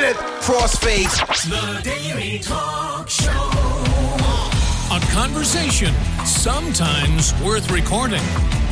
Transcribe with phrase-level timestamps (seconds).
[0.00, 0.16] minute.
[0.40, 1.10] Crossfade.
[1.48, 3.30] The Daily Talk Show.
[4.90, 5.92] A conversation
[6.24, 8.22] sometimes worth recording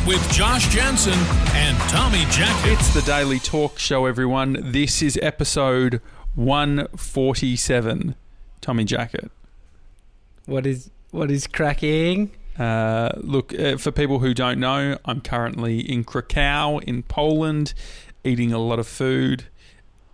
[0.06, 1.18] with Josh Janssen
[1.54, 2.74] and Tommy Jackett.
[2.74, 4.56] It's the Daily Talk Show, everyone.
[4.60, 6.00] This is episode
[6.36, 8.14] 147.
[8.60, 9.30] Tommy Jackett.
[10.44, 12.30] What is what is cracking?
[12.56, 17.74] Uh, look, uh, for people who don't know, I'm currently in Krakow in Poland,
[18.22, 19.46] eating a lot of food.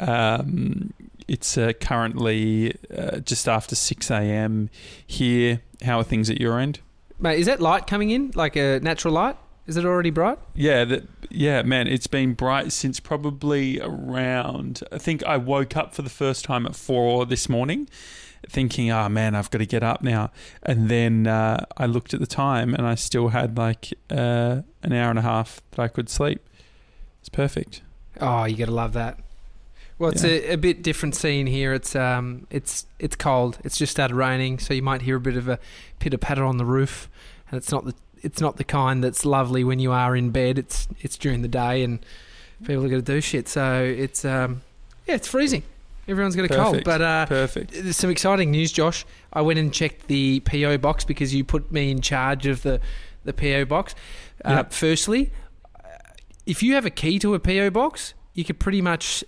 [0.09, 0.93] Um,
[1.29, 4.71] it's uh, currently uh, just after 6 a.m.
[5.07, 5.61] here.
[5.83, 6.81] How are things at your end?
[7.19, 8.33] Mate, is that light coming in?
[8.35, 9.37] Like a natural light?
[9.67, 10.39] Is it already bright?
[10.55, 14.83] Yeah, that, yeah, man, it's been bright since probably around.
[14.91, 17.89] I think I woke up for the first time at four this morning,
[18.49, 20.33] thinking, "Oh man, I've got to get up now."
[20.65, 24.93] And then uh, I looked at the time, and I still had like uh, an
[24.93, 26.41] hour and a half that I could sleep.
[27.21, 27.83] It's perfect.
[28.21, 29.21] Oh, you gotta love that.
[30.03, 31.73] Well, it's a, a bit different scene here.
[31.73, 33.59] It's um, it's it's cold.
[33.63, 35.61] It's just started raining, so you might hear a bit of a
[36.01, 37.09] pitter patter on the roof,
[37.49, 40.59] and it's not the it's not the kind that's lovely when you are in bed.
[40.59, 42.05] It's it's during the day, and
[42.65, 43.47] people are gonna do shit.
[43.47, 44.63] So it's um,
[45.07, 45.63] yeah, it's freezing.
[46.09, 47.71] Everyone's got a cold, but uh, Perfect.
[47.71, 49.07] There's some exciting news, Josh.
[49.33, 52.81] I went and checked the PO box because you put me in charge of the
[53.23, 53.95] the PO box.
[54.45, 54.73] Uh, Yep.
[54.73, 55.31] Firstly,
[56.45, 59.23] if you have a key to a PO box, you could pretty much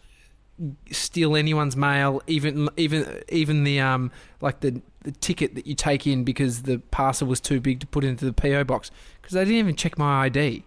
[0.91, 4.11] steal anyone's mail, even even even the um
[4.41, 7.87] like the the ticket that you take in because the parcel was too big to
[7.87, 10.65] put into the PO box because they didn't even check my ID.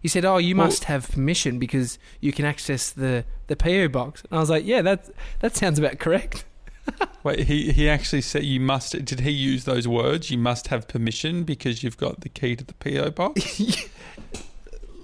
[0.00, 3.88] He said, "Oh, you Well- must have permission because you can access the the PO
[3.88, 6.44] box." And I was like, "Yeah, that that sounds about correct."
[7.22, 8.92] Wait, he he actually said you must.
[9.04, 10.30] Did he use those words?
[10.30, 13.60] You must have permission because you've got the key to the PO box.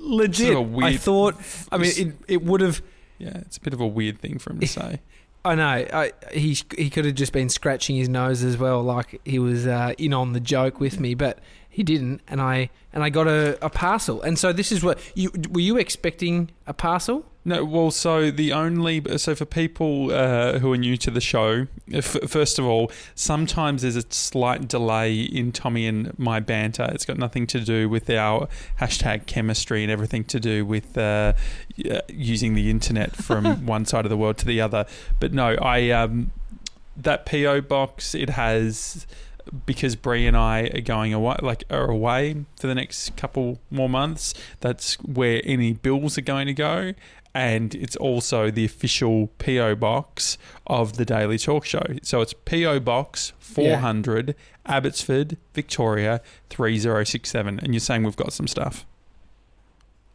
[0.00, 0.52] legit.
[0.52, 1.34] Sort of a I weird- thought.
[1.70, 2.82] I mean, it, it would have.
[3.24, 5.00] Yeah, it's a bit of a weird thing for him to say.
[5.46, 5.64] I know.
[5.92, 9.66] I, he he could have just been scratching his nose as well, like he was
[9.66, 11.38] uh, in on the joke with me, but
[11.74, 12.20] he didn't.
[12.28, 14.22] And I and I got a, a parcel.
[14.22, 17.26] And so this is what you were you expecting a parcel?
[17.44, 21.66] No, well, so the only so for people uh, who are new to the show,
[21.92, 26.88] f- first of all, sometimes there's a slight delay in Tommy and my banter.
[26.92, 28.48] It's got nothing to do with our
[28.80, 31.32] hashtag chemistry and everything to do with uh,
[32.08, 34.86] using the internet from one side of the world to the other.
[35.18, 36.30] But no, I um,
[36.96, 39.06] that PO box it has
[39.66, 43.88] because Bree and I are going away, like are away for the next couple more
[43.88, 44.34] months.
[44.60, 46.94] That's where any bills are going to go,
[47.34, 51.84] and it's also the official PO box of the Daily Talk Show.
[52.02, 54.34] So it's PO Box four hundred,
[54.66, 57.58] Abbotsford, Victoria three zero six seven.
[57.60, 58.86] And you're saying we've got some stuff.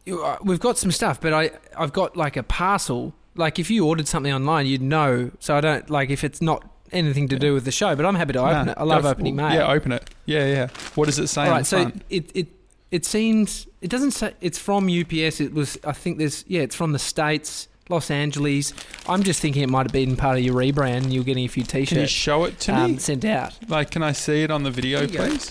[0.06, 3.14] You- uh, We've got some stuff, but I I've got like a parcel.
[3.36, 5.30] Like if you ordered something online, you'd know.
[5.38, 7.94] So I don't like if it's not anything to do with the show.
[7.96, 8.74] But I'm happy to open it.
[8.78, 9.52] I love opening mail.
[9.52, 10.08] Yeah, open it.
[10.26, 10.68] Yeah, yeah.
[10.94, 11.42] What does it say?
[11.44, 12.02] All right, so front?
[12.10, 12.48] it it
[12.90, 15.40] it seems it doesn't say it's from UPS.
[15.40, 18.72] It was I think there's yeah, it's from the states, Los Angeles.
[19.08, 20.96] I'm just thinking it might have been part of your rebrand.
[21.04, 21.90] and You're getting a few t-shirts.
[21.90, 22.98] Can you show it to um, me?
[22.98, 23.58] sent out.
[23.68, 25.26] Like, can I see it on the video, you go.
[25.28, 25.50] please?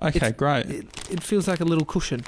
[0.00, 0.66] Okay, It's- great.
[0.66, 2.24] It, it feels like a little cushion.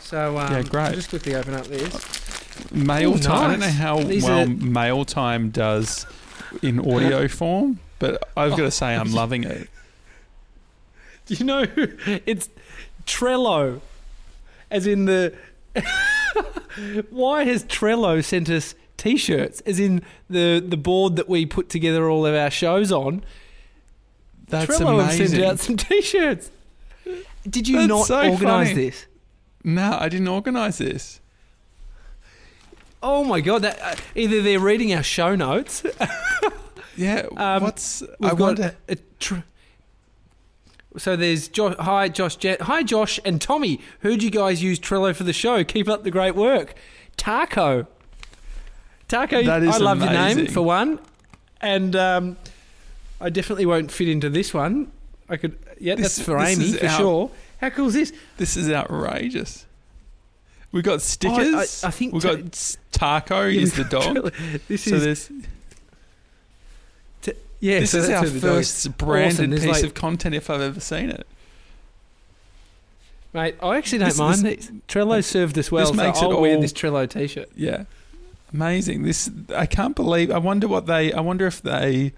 [0.00, 0.82] So um, Yeah, great.
[0.86, 2.72] I'll just quickly open up this.
[2.72, 3.44] Mail Ooh, time.
[3.44, 6.04] I don't know how These well are- mail time does
[6.62, 9.68] in audio form, but I've got to say I'm loving it.
[11.26, 11.64] Do you know
[12.26, 12.48] it's
[13.06, 13.80] Trello,
[14.70, 15.34] as in the.
[17.10, 19.60] Why has Trello sent us T-shirts?
[19.62, 23.24] As in the the board that we put together all of our shows on.
[24.48, 25.28] That's Trello have amazing.
[25.28, 26.50] sent out some T-shirts.
[27.48, 28.86] Did you That's not so organise funny.
[28.86, 29.06] this?
[29.64, 31.20] No, I didn't organise this.
[33.02, 33.62] Oh my god!
[33.62, 35.82] That, uh, either they're reading our show notes.
[36.98, 38.74] Yeah, Um, what's I got wonder?
[38.88, 39.40] a tr-
[40.96, 41.74] so there's Josh.
[41.78, 42.36] Hi, Josh.
[42.36, 42.62] Jet.
[42.62, 43.82] Hi, Josh and Tommy.
[44.00, 45.62] Heard you guys use Trello for the show.
[45.62, 46.74] Keep up the great work.
[47.18, 47.86] Taco.
[49.08, 49.36] Taco.
[49.42, 50.98] I love your name for one,
[51.60, 52.38] and um,
[53.20, 54.90] I definitely won't fit into this one.
[55.28, 55.58] I could.
[55.78, 57.30] Yeah, This- that's for Amy for out- sure.
[57.60, 58.12] How cool is this?
[58.38, 59.65] This is outrageous.
[60.76, 61.82] We got stickers.
[61.82, 64.30] I think we ta- got Taco Yeah, is the dog.
[64.68, 65.30] This So is there's
[67.60, 67.80] yeah.
[67.80, 69.66] this so is our first branded Awesome.
[69.66, 71.26] Piece like- of content if I've ever seen it.
[73.32, 74.70] Mate, I actually don't This- mind this-.
[74.86, 77.48] Trello served us well, this makes so it I'll wear this Trello t-shirt.
[77.56, 77.84] Yeah,
[78.52, 79.02] amazing.
[79.04, 80.30] This I can't believe.
[80.30, 81.10] I wonder what they.
[81.10, 82.12] I wonder if they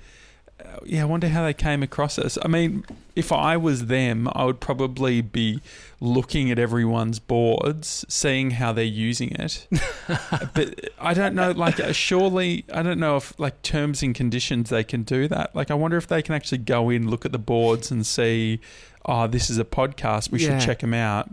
[0.84, 2.38] yeah, I wonder how they came across us.
[2.43, 2.84] I mean,
[3.14, 5.60] if I was them, I would probably be
[6.00, 9.66] looking at everyone's boards, seeing how they're using it.
[10.55, 14.70] but I don't know, like, uh, surely, I don't know if, like, terms and conditions
[14.70, 15.55] they can do that.
[15.55, 18.61] Like, I wonder if they can actually go in, look at the boards, and see,
[19.06, 20.58] oh, this is a podcast, we Yeah.
[20.58, 21.31] should check them out.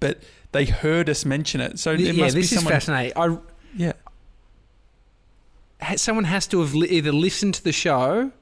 [0.00, 0.22] But
[0.52, 1.78] they heard us mention it.
[1.78, 3.12] So it yeah, must this be is fascinating.
[3.16, 3.36] I,
[3.76, 3.92] Yeah.
[5.96, 8.32] Someone has to have li- either listened to the show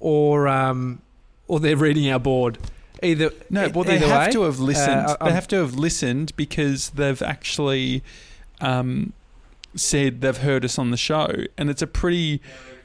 [0.00, 1.00] or um,
[1.48, 2.58] or they're reading our board.
[3.02, 5.06] Either No, well, they have way, to have listened.
[5.06, 8.02] uh, they have to have listened because they've actually
[8.60, 9.12] um,
[9.74, 11.28] said they've heard us on the show,
[11.58, 12.40] and it's a pretty.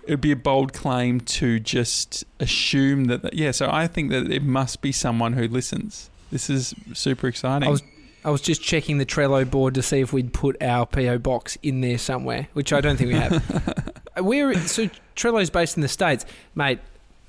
[0.06, 3.34] It would be a bold claim to just assume that.
[3.34, 6.10] Yeah, so I think that it must be someone who listens.
[6.32, 7.68] This is super exciting.
[7.68, 7.84] I was
[8.26, 11.58] I was just checking the Trello board to see if we'd put our PO box
[11.64, 13.94] in there somewhere, which I don't think we have.
[14.18, 16.26] We're so Trello's based in the states,
[16.56, 16.80] mate.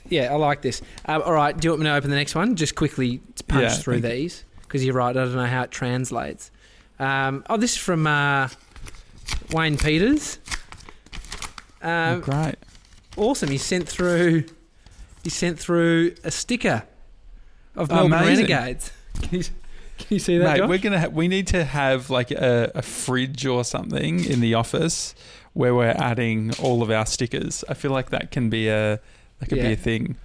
[0.09, 0.83] Yeah, I like this.
[1.07, 2.57] Um, all right, do you want me to open the next one?
[2.57, 5.11] Just quickly punch Yeah, through these because you're right.
[5.17, 6.51] I don't know how it translates.
[6.99, 8.49] Um, oh, this is from uh,
[9.53, 10.39] Wayne Peters.
[11.83, 12.57] Oh, Um, great.
[13.17, 13.51] awesome.
[13.51, 14.45] He sent through.
[15.23, 16.83] He sent through a sticker
[17.77, 18.47] of Melbourne Amazing.
[18.49, 18.91] Renegades.
[20.09, 20.45] Can you, see that?
[20.53, 20.69] Mate, Josh?
[20.69, 21.01] we're gonna.
[21.01, 25.15] Ha- we need to have like a, a fridge or something in the office
[25.53, 27.65] where we're adding all of our stickers.
[27.69, 29.01] I feel like that can be a
[29.41, 29.69] that could be Yeah.
[29.71, 30.17] a thing.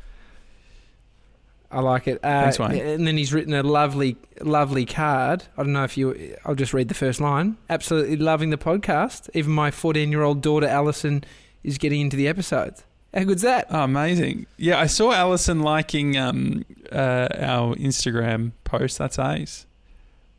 [1.71, 2.19] I like it.
[2.23, 2.73] Uh, Thanks, Wayne.
[2.79, 5.43] And then he's written a lovely, lovely card.
[5.57, 6.35] I don't know if you.
[6.45, 7.57] I'll just read the first line.
[7.69, 9.29] Absolutely loving the podcast.
[9.33, 11.23] Even my 14 year old daughter Alison
[11.63, 12.83] is getting into the episodes.
[13.13, 13.67] How good's that?
[13.69, 14.45] Oh, amazing.
[14.57, 18.97] Yeah, I saw Alison liking um, uh, our Instagram post.
[18.97, 19.64] That's ace.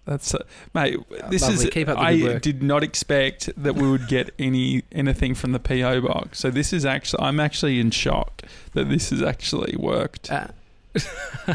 [0.07, 0.99] That's uh, mate.
[1.31, 1.67] This lovely.
[1.67, 1.71] is.
[1.71, 2.43] Keep up the I work.
[2.43, 6.39] did not expect that we would get any anything from the PO box.
[6.39, 7.25] So this is actually.
[7.25, 8.43] I'm actually in shock
[8.73, 10.31] that this has actually worked.
[10.31, 10.47] Uh,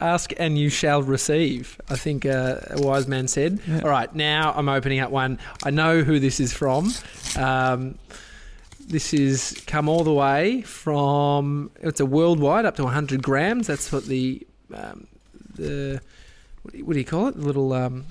[0.00, 1.80] ask and you shall receive.
[1.90, 3.60] I think uh, a wise man said.
[3.66, 3.80] Yeah.
[3.80, 5.38] All right, now I'm opening up one.
[5.64, 6.92] I know who this is from.
[7.36, 7.98] Um,
[8.86, 11.72] this is come all the way from.
[11.80, 13.66] It's a worldwide up to 100 grams.
[13.66, 15.08] That's what the um,
[15.54, 16.00] the
[16.66, 17.36] what do you- what do you call it?
[17.36, 18.06] The little um,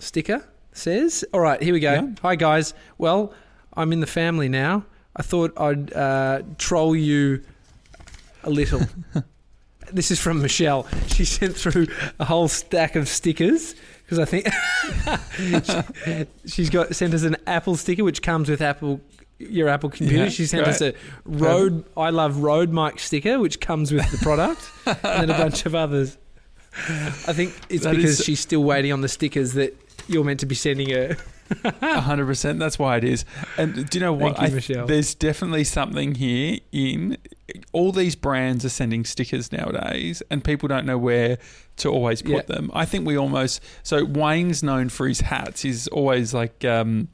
[0.00, 1.24] sticker says.
[1.32, 1.92] All right, here we go.
[1.94, 2.08] Yeah.
[2.20, 2.74] Hi guys.
[2.98, 3.32] Well,
[3.72, 4.84] I'm in the family now.
[5.16, 7.42] I thought I'd uh, troll you
[8.44, 8.82] a little.
[9.94, 10.86] this is from Michelle.
[11.06, 11.86] She sent through
[12.20, 14.46] a whole stack of stickers because I think
[16.04, 19.00] she, she's got sent us an Apple sticker which comes with Apple
[19.38, 20.24] your Apple computer.
[20.24, 20.92] Yeah, she sent us a
[21.24, 25.64] road I love Rode mic sticker which comes with the product and then a bunch
[25.64, 26.18] of others.
[26.78, 29.74] I think it's That because is- she's still waiting on the stickers that
[30.08, 31.16] you're meant to be sending her.
[31.80, 32.58] Hundred percent.
[32.58, 33.24] That's why it is.
[33.56, 34.40] And do you know what?
[34.42, 34.86] You, Michelle.
[34.86, 37.18] There's definitely something here in
[37.72, 41.38] all these brands are sending stickers nowadays, and people don't know where
[41.76, 42.42] to always put Yeah.
[42.56, 42.70] them.
[42.74, 45.62] I think we almost so Wayne's known for his hats.
[45.62, 46.64] He's always like.
[46.64, 47.08] Um,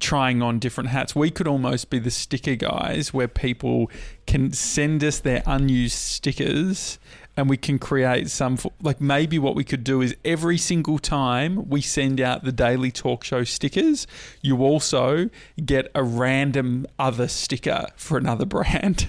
[0.00, 3.90] trying on different hats we could almost be the sticker guys where people
[4.26, 6.98] can send us their unused stickers
[7.36, 11.68] and we can create some like maybe what we could do is every single time
[11.68, 14.06] we send out the daily talk show stickers
[14.42, 15.30] you also
[15.64, 19.08] get a random other sticker for another brand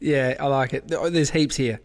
[0.00, 0.86] Yeah, I like it.
[0.86, 1.80] There's heaps here.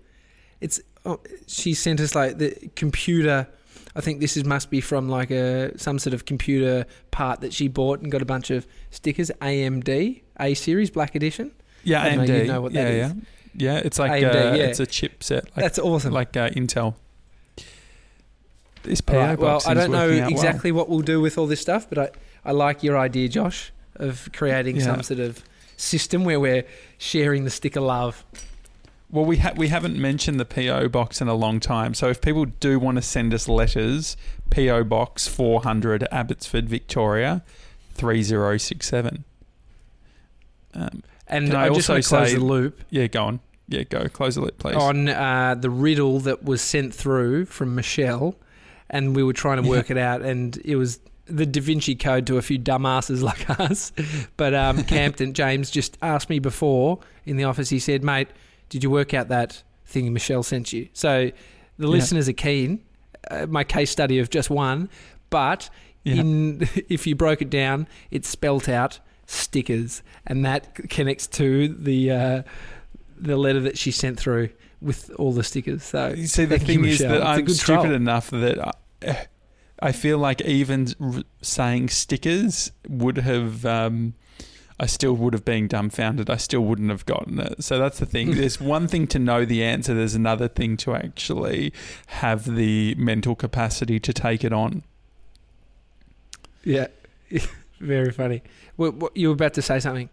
[0.62, 3.48] It's oh, she sent us like the computer.
[3.96, 7.54] I think this is must be from like a some sort of computer part that
[7.54, 9.32] she bought and got a bunch of stickers.
[9.42, 11.52] AMD A series Black Edition.
[11.84, 13.14] yeah AMD know, you know what that yeah is.
[13.14, 13.20] yeah
[13.56, 14.64] yeah it's like AMD, uh, yeah.
[14.66, 16.14] it's a chipset like That's awesome.
[16.14, 16.96] like uh, Intel
[18.84, 20.30] this PO right, well, I don't know out well.
[20.30, 22.10] exactly what we'll do with all this stuff, but I,
[22.44, 24.84] I like your idea, Josh, of creating Yeah.
[24.84, 25.42] some sort of
[25.78, 26.66] system where we're
[26.98, 28.26] sharing the sticker love.
[29.10, 31.94] Well, we ha- we haven't mentioned the PO box in a long time.
[31.94, 34.18] So if people do want to send us letters,
[34.50, 37.44] PO box 400 Abbotsford, Victoria,
[37.94, 39.16] 3067.
[39.18, 39.24] Um,
[41.34, 43.40] And Can I I, just also close say- the loop yeah, go on.
[43.70, 44.08] Yeah, go.
[44.10, 44.76] Close the loop, please.
[44.76, 48.36] on uh, the riddle that was sent through from Michelle,
[48.90, 52.28] and we were trying to work it out, and it was the Da Vinci Code
[52.28, 53.92] to a few dumbasses like us.
[54.38, 57.70] But um, Campton James just asked me before in the office.
[57.70, 58.28] He said, "Mate,
[58.70, 61.32] did you work out that thing Michelle sent you?" So
[61.78, 61.88] the Yeah.
[61.88, 62.82] listeners are keen.
[63.32, 64.90] Uh, my case study of just one,
[65.30, 65.70] but
[66.04, 66.16] Yeah.
[66.16, 69.00] in if you broke it down, it's spelt out
[69.34, 72.44] stickers, and that connects to the uh,
[73.18, 74.50] the letter that she sent through
[74.82, 75.84] with all the stickers.
[75.84, 77.20] So You See, the you, thing is Michelle.
[77.20, 79.28] that It's I'm stupid enough that I,
[79.80, 83.66] I feel like even r- saying stickers would have.
[83.66, 84.14] Um,
[84.80, 86.30] I still would have been dumbfounded.
[86.32, 87.64] I still wouldn't have gotten it.
[87.64, 88.32] So that's the thing.
[88.36, 89.94] There's one thing to know the answer.
[89.94, 91.72] There's another thing to actually
[92.08, 94.84] have the mental capacity to take it on.
[96.66, 96.88] Yeah,
[97.84, 98.42] very funny.
[98.76, 100.10] What, what, you were about to say something.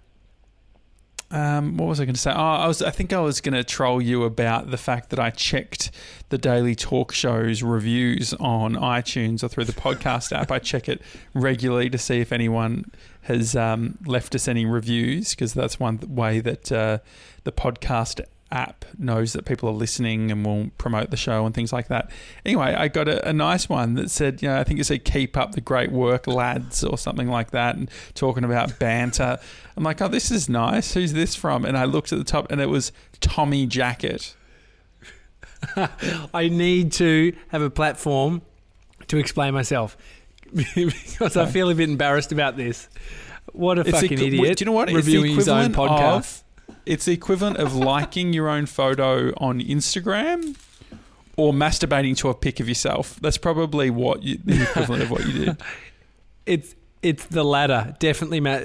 [1.32, 2.32] Um, what was I going to say?
[2.32, 2.82] Oh, I was.
[2.82, 5.92] I think I was going to troll you about the fact that I checked
[6.28, 10.50] the daily talk shows reviews on iTunes or through the podcast app.
[10.50, 11.00] I check it
[11.32, 12.90] regularly to see if anyone
[13.22, 16.98] has um, left us any reviews because that's one way that uh,
[17.44, 18.20] the podcast
[18.52, 22.10] app knows that people are listening and will promote the show and things like that.
[22.44, 25.04] Anyway, I got a, a, nice one that said, you know, I think it said
[25.04, 29.38] "Keep up the great work, lads" or something like that, and talking about banter.
[29.76, 30.94] I'm like, oh, this is nice.
[30.94, 31.64] Who's this from?
[31.64, 34.34] And I looked at the top, and it was Tommy Jackett.
[36.34, 38.42] I need to have a platform
[39.08, 39.96] to explain myself
[40.74, 42.88] because I feel a bit embarrassed about this.
[43.52, 44.58] What a it's fucking idiot!
[44.58, 44.90] Do you know what?
[44.90, 46.16] Reviewing his own podcast.
[46.18, 46.44] Of,
[46.86, 50.56] it's the equivalent of liking your own photo on Instagram
[51.36, 53.18] or masturbating to a pic of yourself.
[53.20, 55.62] That's probably what you, the equivalent of what you did.
[56.46, 57.94] It's it's the latter.
[58.00, 58.56] Definitely ma-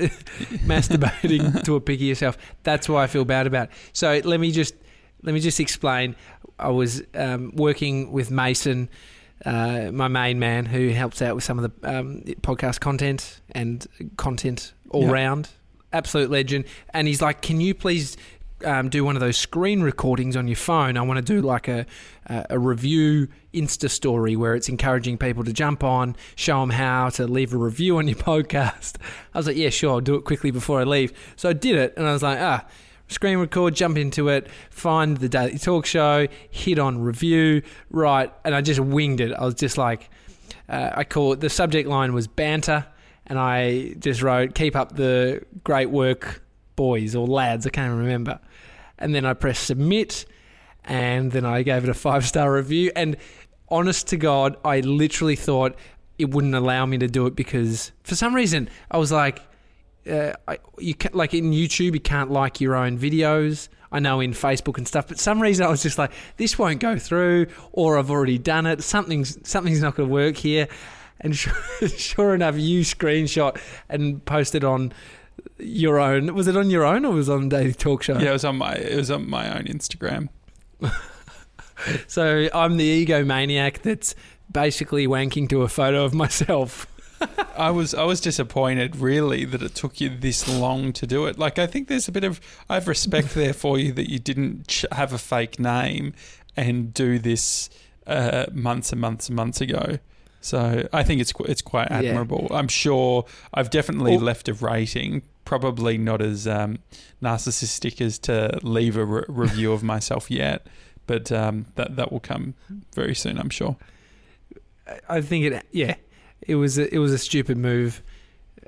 [0.65, 2.37] masturbating to a pic of yourself.
[2.63, 3.67] That's why I feel bad about.
[3.67, 3.75] It.
[3.93, 4.73] So let me just
[5.21, 6.15] let me just explain.
[6.57, 8.89] I was um, working with Mason,
[9.45, 13.85] uh, my main man, who helps out with some of the um, podcast content and
[14.17, 15.11] content all yep.
[15.11, 15.49] round
[15.95, 16.65] absolute legend.
[16.93, 18.17] And he's like, "Can you please
[18.63, 20.97] um, do one of those screen recordings on your phone.
[20.97, 21.85] I want to do like a,
[22.27, 27.27] a review Insta story where it's encouraging people to jump on, show them how to
[27.27, 28.95] leave a review on your podcast.
[29.33, 31.13] I was like, yeah, sure, I'll do it quickly before I leave.
[31.35, 32.65] So I did it, and I was like, ah,
[33.07, 38.55] screen record, jump into it, find the Daily Talk Show, hit on review, right, and
[38.55, 39.33] I just winged it.
[39.33, 40.09] I was just like,
[40.69, 42.87] uh, I call it the subject line was banter
[43.27, 46.43] and I just wrote, "Keep up the great work,
[46.75, 48.39] boys or lads." I can't even remember.
[48.97, 50.25] And then I pressed submit,
[50.83, 52.91] and then I gave it a five star review.
[52.95, 53.17] And
[53.69, 55.75] honest to God, I literally thought
[56.17, 59.41] it wouldn't allow me to do it because for some reason I was like,
[60.09, 63.69] uh, I, you can, like in YouTube you can't like your own videos.
[63.91, 66.79] I know in Facebook and stuff, but some reason I was just like, this won't
[66.79, 68.83] go through, or I've already done it.
[68.83, 70.67] Something's something's not going to work here.
[71.25, 71.53] And sure,
[71.87, 74.93] sure enough, you screenshot and posted on
[75.57, 76.35] your own.
[76.35, 78.19] Was it on your own or was it on Daily Talk Show?
[78.19, 80.29] Yeah, it was on my it was on my own Instagram.
[82.07, 84.13] so I'm the egomaniac that's
[84.51, 86.85] basically wanking to a photo of myself.
[87.57, 91.39] I was I was disappointed really that it took you this long to do it.
[91.39, 92.39] Like I think there's a bit of
[92.69, 96.13] I have respect there for you that you didn't have a fake name
[96.55, 97.71] and do this
[98.05, 99.97] uh, months and months and months ago.
[100.45, 102.47] So I think it's it's quite admirable.
[102.51, 102.57] Yeah.
[102.57, 106.77] I'm sure I've definitely left a rating, probably not as um,
[107.19, 110.67] narcissistic as to leave a re- review of myself yet,
[111.07, 112.53] but um, that that will come
[112.93, 113.39] very soon.
[113.39, 113.75] I'm sure.
[115.09, 115.65] I think it.
[115.71, 115.95] Yeah,
[116.41, 118.03] it was a, it was a stupid move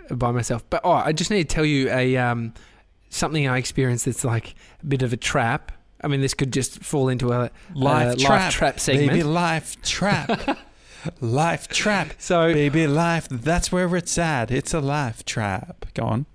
[0.10, 0.67] by myself.
[0.72, 2.55] But oh, I just need to tell you a um,
[3.10, 5.72] something I experienced that's like a bit of a trap.
[6.03, 9.10] I mean, this could just fall into a life, uh, trap, life trap segment.
[9.10, 10.57] Baby, life trap.
[11.22, 12.13] life trap.
[12.20, 13.27] So baby, life.
[13.30, 14.51] That's where it's at.
[14.51, 15.86] It's a life trap.
[15.94, 16.25] Go on.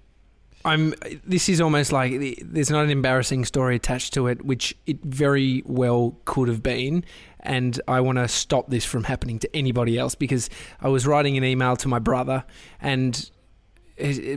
[0.64, 0.94] I'm.
[1.24, 5.62] This is almost like there's not an embarrassing story attached to it, which it very
[5.66, 7.04] well could have been.
[7.40, 10.48] And I want to stop this from happening to anybody else because
[10.80, 12.44] I was writing an email to my brother,
[12.80, 13.30] and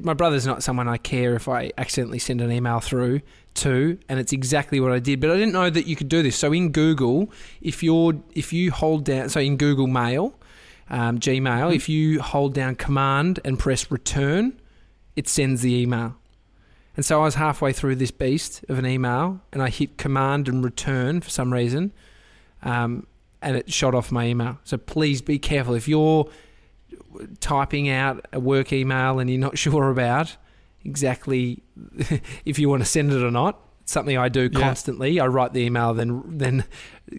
[0.03, 3.22] my brother's not someone I care if I accidentally send an email through
[3.55, 5.19] to, and it's exactly what I did.
[5.19, 6.35] But I didn't know that you could do this.
[6.35, 7.31] So in Google,
[7.62, 10.35] if you're if you hold down, so in Google Mail,
[10.89, 11.74] um, Gmail, mm-hmm.
[11.74, 14.59] if you hold down Command and press Return,
[15.15, 16.15] it sends the email.
[16.95, 20.47] And so I was halfway through this beast of an email, and I hit Command
[20.47, 21.91] and Return for some reason,
[22.63, 23.05] um,
[23.41, 24.59] and it shot off my email.
[24.63, 26.29] So please be careful if you're
[27.39, 30.38] typing out a work email and you're not sure about
[30.86, 31.63] exactly
[32.46, 33.60] if you want to send it or not.
[33.82, 35.20] It's something I do constantly.
[35.20, 36.63] I write the email, then then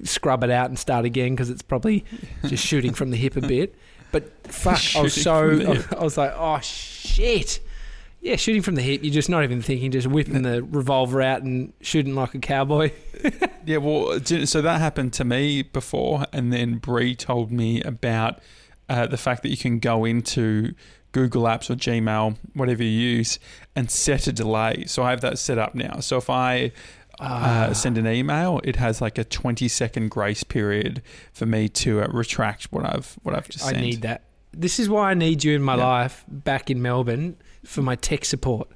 [0.03, 2.05] scrub it out and start again because it's probably
[2.47, 3.77] just shooting from the hip a bit.
[4.11, 7.61] But fuck, I was so I was like, oh shit.
[8.21, 9.05] Yeah, shooting from the hip.
[9.05, 12.91] You're just not even thinking, just whipping the revolver out and shooting like a cowboy.
[13.65, 18.41] yeah, well, so that happened to me before, and then Bree told me about
[18.89, 20.75] uh, the fact that you can go into
[21.17, 23.39] Google Apps or Gmail, whatever you use,
[23.75, 24.85] and set a delay.
[24.87, 26.01] So I have that set up now.
[26.01, 26.73] So if I
[27.19, 27.73] uh, ah.
[27.73, 31.01] send an email, it has like a 20 second grace period
[31.33, 33.77] for me to uh, retract what I've what I've just said.
[33.77, 33.87] I sent.
[33.87, 34.25] need that.
[34.53, 38.27] This is why I need you in my life back in Melbourne for my tech
[38.27, 38.69] support.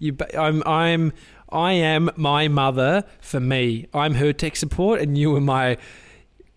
[0.00, 1.12] You, I'm, I'm,
[1.50, 3.86] I am my mother for me.
[3.94, 5.76] I'm her tech support, and you are my,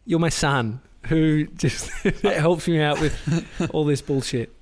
[0.03, 1.89] you're my son who just
[2.24, 4.56] helps me out with all this bullshit.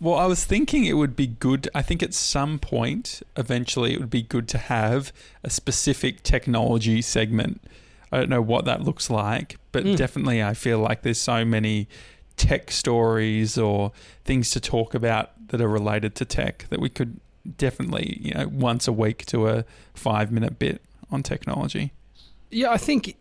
[0.00, 1.68] Well, I was thinking it would be good.
[1.74, 5.12] I think at some point, eventually, it would be good to have
[5.42, 7.60] a specific technology segment.
[8.12, 9.96] I don't know what that looks like, but Mm.
[9.96, 11.88] definitely I feel like there's so many
[12.36, 13.90] tech stories or
[14.24, 17.18] things to talk about that are related to tech that we could
[17.56, 19.64] definitely, you know, once a week do a
[19.94, 21.92] five minute bit on technology.
[22.50, 23.16] Yeah, I think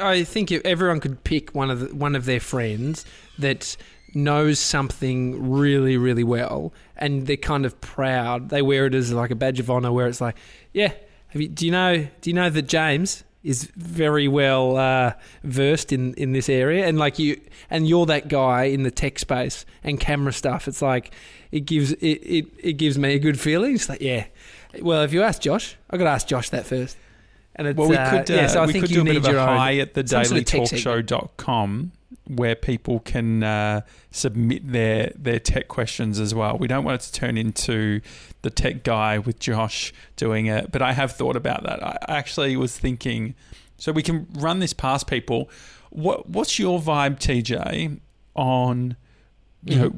[0.00, 3.04] I think if everyone could pick one of the, one of their friends
[3.38, 3.76] that
[4.14, 8.48] knows something really really well, and they're kind of proud.
[8.48, 10.36] They wear it as like a badge of honor, where it's like,
[10.72, 10.92] yeah,
[11.28, 15.92] have you, do you know do you know that James is very well uh, versed
[15.92, 17.40] in in this area, and like you
[17.70, 20.68] and you're that guy in the tech space and camera stuff.
[20.68, 21.12] It's like
[21.50, 23.74] it gives it it, it gives me a good feeling.
[23.74, 24.26] It's like yeah.
[24.80, 26.96] Well, if you ask Josh, I got to ask Josh that first.
[27.54, 29.10] And it's, Well, we uh, could, uh, yeah, so I we think could you do
[29.10, 29.48] a bit of a own.
[29.48, 31.92] high at the some sort of dailytalkshow.com
[32.36, 36.56] where people can uh, submit their, their tech questions as well.
[36.58, 38.00] We don't want it to turn into
[38.42, 41.82] the tech guy with Josh doing it, but I have thought about that.
[41.82, 43.34] I actually was thinking,
[43.76, 45.50] so we can run this past people.
[45.90, 48.00] What What's your vibe, TJ,
[48.34, 48.96] on
[49.64, 49.92] you know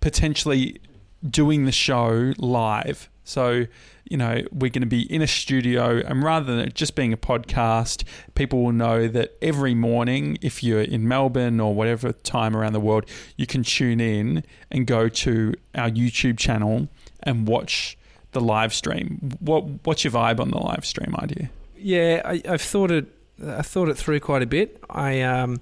[0.00, 0.80] potentially
[1.28, 3.10] doing the show live?
[3.24, 3.66] So
[4.08, 7.12] you know, we're going to be in a studio, and rather than it just being
[7.12, 12.56] a podcast, people will know that every morning, if you're in Melbourne or whatever time
[12.56, 16.88] around the world, you can tune in and go to our YouTube channel
[17.22, 17.98] and watch
[18.32, 19.36] the live stream.
[19.40, 21.50] What What's your vibe on the live stream idea?
[21.76, 23.06] Yeah, I, I've thought it.
[23.44, 24.82] I thought it through quite a bit.
[24.88, 25.60] I um,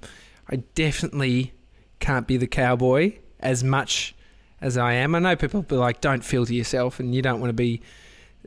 [0.50, 1.52] I definitely
[1.98, 4.14] can't be the cowboy as much
[4.60, 5.14] as I am.
[5.14, 7.80] I know people be like, "Don't filter yourself," and you don't want to be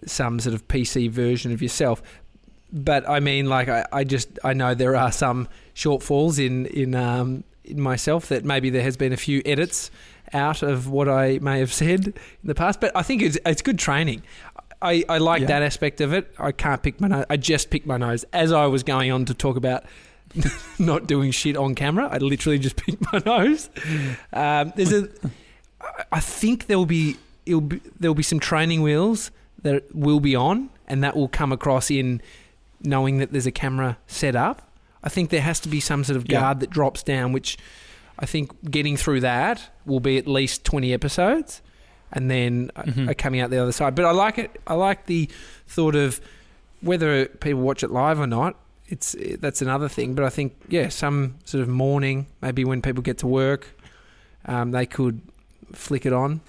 [0.05, 2.01] some sort of PC version of yourself.
[2.71, 6.95] But I mean, like, I, I just I know there are some shortfalls in in
[6.95, 9.89] um, in myself that maybe there has been a few edits
[10.33, 12.81] out of what I may have said in the past.
[12.81, 14.23] But I think it's it's good training.
[14.81, 15.47] I, I like Yeah.
[15.47, 16.31] that aspect of it.
[16.37, 17.25] I can't pick my nose.
[17.29, 19.83] I just picked my nose as I was going on to talk about
[20.79, 22.07] not doing shit on camera.
[22.11, 23.69] I literally just picked my nose.
[24.33, 25.07] Um, there's a.
[26.11, 29.31] I- think there will be it'll be, there will be some training wheels
[29.63, 32.21] that will be on, and that will come across in
[32.83, 34.61] knowing that there's a camera set up.
[35.03, 36.39] I think there has to be some sort of Yeah.
[36.41, 37.57] guard that drops down, which
[38.19, 41.61] I think getting through that will be at least 20 episodes
[42.11, 43.09] and then uh Mhm.
[43.09, 43.95] uh, coming out the other side.
[43.95, 44.59] But I like it.
[44.67, 45.29] I like the
[45.67, 46.19] thought of
[46.81, 48.55] whether people watch it live or not.
[48.87, 50.13] It's that's another thing.
[50.13, 53.67] But I think yeah, some sort of morning, maybe when people get to work,
[54.45, 55.21] um, they could
[55.73, 56.41] flick it on,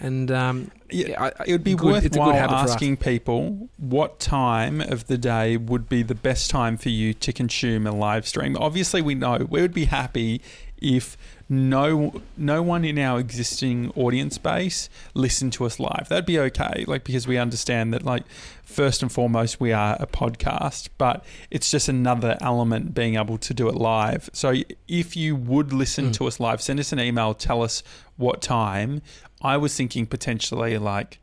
[0.00, 2.96] and um, Yeah, yeah, I, I- It would be good- it's a good worthwhile asking
[2.96, 7.86] people what time of the day would be the best time for you to consume
[7.86, 8.56] a live stream.
[8.58, 10.40] Obviously, we know we would be happy
[10.82, 11.16] if
[11.52, 16.06] no no one in our existing audience base listened to us live.
[16.08, 18.22] That'd be okay, like because we understand that like
[18.64, 23.52] first and foremost we are a podcast, but it's just another element being able to
[23.52, 24.30] do it live.
[24.32, 24.54] So
[24.86, 26.12] if you would listen Mm.
[26.14, 27.82] to us live, send us an email, tell us
[28.16, 29.02] what time.
[29.42, 31.18] I was thinking potentially like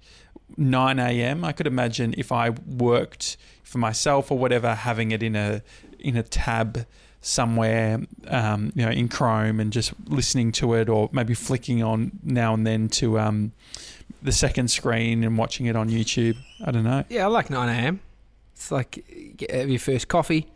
[0.57, 1.45] 9 a.m.
[1.45, 5.61] I could imagine if I worked for myself or whatever, having it in a
[5.99, 6.85] in a tab
[7.27, 12.11] somewhere, um, you know, in Chrome and just listening to it, or maybe flicking on
[12.23, 13.51] now and then to um,
[14.21, 16.37] the second screen and watching it on YouTube.
[16.65, 17.03] I don't know.
[17.09, 17.99] yeah, I like 9 a.m.
[18.53, 20.47] It's like get, have your first coffee,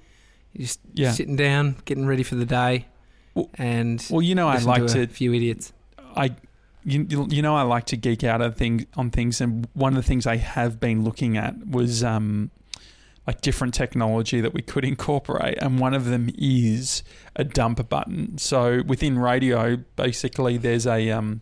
[0.53, 1.11] you're just Yeah.
[1.11, 2.87] sitting down, getting ready for the day,
[3.35, 5.73] Well- and Well, you know, I like to to few idiots.
[6.15, 6.35] I
[6.83, 9.97] you, you know I like to geek out on things on things and one of
[9.97, 12.49] the things I have been looking at was um
[13.33, 17.03] different technology that we could incorporate and one of them is
[17.35, 18.37] a dump button.
[18.37, 21.41] So within radio basically there's a um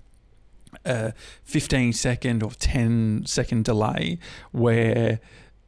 [0.86, 4.20] a 15 second or 10 second delay
[4.52, 5.20] where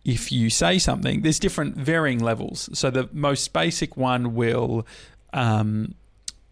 [0.03, 2.69] if you say something, there's different varying levels.
[2.73, 4.87] So the most basic one will
[5.33, 5.95] um,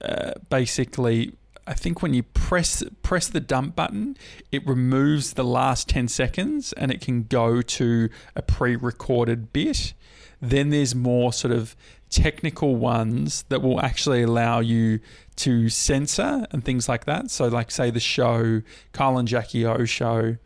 [0.02, 1.34] uh, basically,
[1.70, 4.18] I think when you press press the dump button,
[4.52, 9.94] it removes the last 10 seconds and it can go to a pre-recorded bit.
[10.42, 11.76] Then there's more sort of
[12.10, 15.00] technical ones that will actually allow you
[15.36, 17.30] to censor and things like that.
[17.30, 20.38] So, like say the show Kyle and Jackie O show,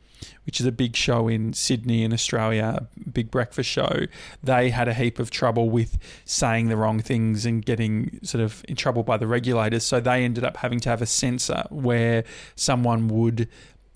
[0.46, 4.08] which is a big show in Sydney in Australia, a big breakfast show.
[4.44, 8.64] They had a heap of trouble with saying the wrong things and getting sort of
[8.68, 9.86] in trouble by the regulators.
[9.86, 12.24] So they ended up having to have a censor where
[12.56, 13.48] someone would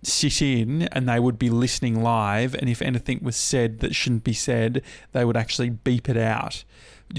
[0.03, 4.23] sit in and they would be listening live, and if anything was said that shouldn't
[4.23, 6.63] be said, they would actually beep it out.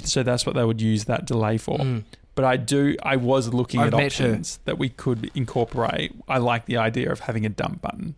[0.04, 1.78] So that's what they would use that delay for.
[1.78, 2.04] Mm.
[2.34, 2.94] But I do.
[3.02, 4.26] I was looking I've at met her.
[4.26, 6.14] options that we could incorporate.
[6.28, 8.14] I like the idea of having a dump button.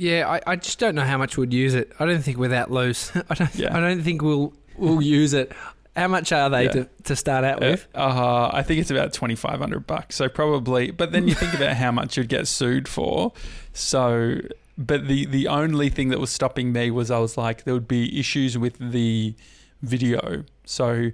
[0.00, 1.92] Yeah, I, I just don't know how much we'd use it.
[1.98, 3.14] I don't think we're that loose.
[3.30, 3.54] I don't.
[3.54, 3.76] Yeah.
[3.76, 5.52] I don't think we'll we'll use it.
[5.96, 6.70] How much are they Yeah.
[6.72, 7.86] to, to start out with?
[7.94, 10.16] uh, I think it's about twenty five hundred bucks.
[10.16, 13.32] So probably, but then you think about how much you'd get sued for.
[13.74, 14.38] So,
[14.78, 17.88] but the the only thing that was stopping me was I was like, there would
[17.88, 19.34] be issues with the
[19.82, 20.44] video.
[20.64, 21.10] So.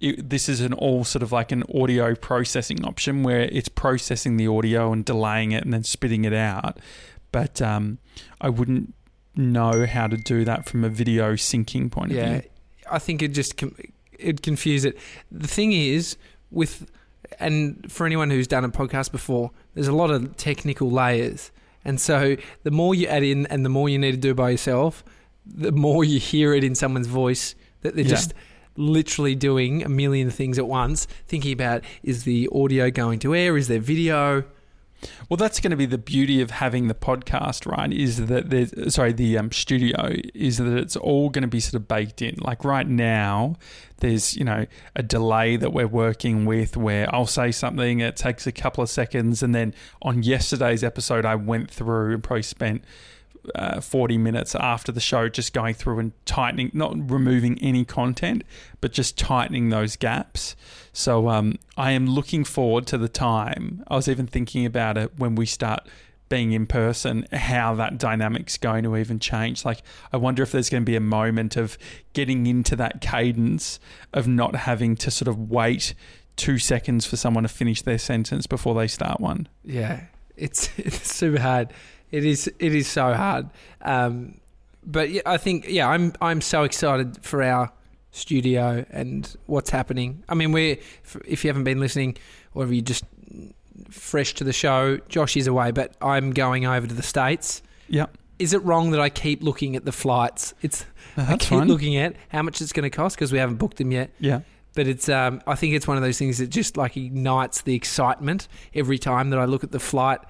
[0.00, 4.36] It, this is an all sort of like an audio processing option where it's processing
[4.36, 6.78] the audio and delaying it and then spitting it out.
[7.32, 7.98] But um,
[8.40, 8.94] I wouldn't
[9.36, 12.50] know how to do that from a video syncing point of Yeah, view.
[12.90, 13.62] I think it just
[14.18, 14.98] it'd confuse it.
[15.30, 16.16] The thing is
[16.50, 16.90] with
[17.38, 21.50] and for anyone who's done a podcast before, there's a lot of technical layers,
[21.84, 24.50] and so the more you add in and the more you need to do by
[24.50, 25.04] yourself,
[25.46, 28.10] the more you hear it in someone's voice that they're Yeah.
[28.10, 28.32] just
[28.76, 33.56] literally doing a million things at once, thinking about is the audio going to air,
[33.56, 34.44] is there video?
[35.28, 37.92] Well, that's going to be the beauty of having the podcast, right?
[37.92, 41.74] Is that there's sorry, the um, studio is that it's all going to be sort
[41.74, 42.36] of baked in.
[42.38, 43.56] Like right now,
[43.98, 48.46] there's you know a delay that we're working with where I'll say something, it takes
[48.46, 52.82] a couple of seconds, and then on yesterday's episode, I went through and probably spent.
[53.54, 58.44] Uh, 40 minutes after the show, just going through and tightening, not removing any content,
[58.80, 60.56] but just tightening those gaps.
[60.92, 63.84] So um, I am looking forward to the time.
[63.88, 65.86] I was even thinking about it when we start
[66.28, 69.64] being in person, how that dynamic's going to even change.
[69.64, 69.82] Like,
[70.12, 71.78] I wonder if there's going to be a moment of
[72.12, 73.80] getting into that cadence
[74.12, 75.94] of not having to sort of wait
[76.36, 79.48] two seconds for someone to finish their sentence before they start one.
[79.64, 80.04] Yeah,
[80.36, 81.72] it's it's super hard.
[82.10, 83.48] It is it is so hard.
[83.82, 84.40] Um,
[84.84, 87.70] but yeah, I think yeah, I'm I'm so excited for our
[88.10, 90.24] studio and what's happening.
[90.28, 90.78] I mean, we're
[91.26, 92.16] if you haven't been listening,
[92.54, 93.04] or if you're just
[93.90, 97.62] fresh to the show, Josh is away, but I'm going over to the states.
[97.88, 98.16] Yep.
[98.38, 100.54] Is it wrong that I keep looking at the flights?
[100.62, 100.84] It's
[101.16, 101.68] I That's keep fine.
[101.68, 104.10] looking at how much it's going to cost because we haven't booked them yet.
[104.18, 104.40] yeah.
[104.74, 107.74] But it's um, I think it's one of those things that just like ignites the
[107.74, 110.20] excitement every time that I look at the flight